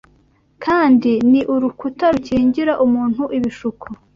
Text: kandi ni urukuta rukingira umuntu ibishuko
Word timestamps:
kandi 0.63 1.11
ni 1.31 1.41
urukuta 1.53 2.05
rukingira 2.13 2.73
umuntu 2.85 3.23
ibishuko 3.37 3.85